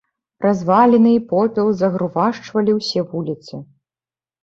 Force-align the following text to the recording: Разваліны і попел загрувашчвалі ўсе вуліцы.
Разваліны 0.45 1.11
і 1.17 1.19
попел 1.35 1.71
загрувашчвалі 1.83 2.71
ўсе 2.81 3.09
вуліцы. 3.15 3.65